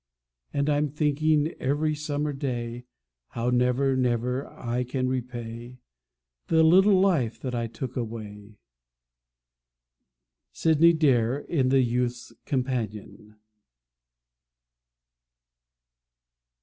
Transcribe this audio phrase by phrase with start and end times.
[0.51, 2.85] And I'm thinking, every summer day,
[3.27, 5.77] How never, never, I can repay
[6.47, 8.57] The little life that I took away.
[10.53, 13.35] SYDNEY DAYRE, in The Youth's Companion.